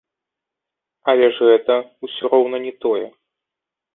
[1.13, 1.75] Але ж гэта
[2.07, 3.05] ўсё роўна не тое.